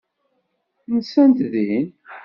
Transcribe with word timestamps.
Nsant 0.95 1.37
din. 1.53 1.87